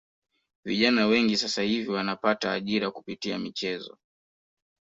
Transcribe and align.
Vijana 0.65 1.05
wengi 1.07 1.37
sasa 1.37 1.61
hivi 1.61 1.89
wanapata 1.89 2.51
ajira 2.51 2.91
kupitia 2.91 3.39
michezo 3.39 3.97